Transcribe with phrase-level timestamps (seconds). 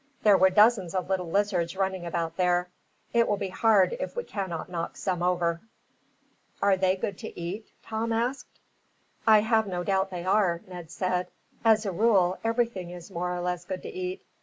[0.23, 2.69] There were dozens of little lizards running about there,
[3.13, 5.61] it will be hard if we cannot knock some over."
[6.59, 8.59] "Are they good to eat?" Tom asked.
[9.27, 11.27] "I have no doubt they are," Ned said.
[11.63, 14.25] "As a rule, everything is more or less good to eat.